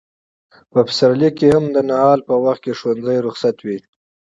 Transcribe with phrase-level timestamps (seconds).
[0.71, 3.77] په پسرلي کې هم د نهال په وخت کې ښوونځي رخصت وي.